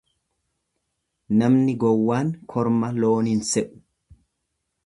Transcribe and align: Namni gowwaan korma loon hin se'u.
Namni 1.41 1.77
gowwaan 1.85 2.33
korma 2.55 2.89
loon 3.01 3.33
hin 3.35 3.47
se'u. 3.51 3.73